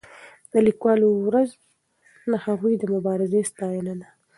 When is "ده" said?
3.99-4.07